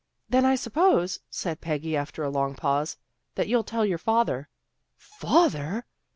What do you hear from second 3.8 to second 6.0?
your father."" Father!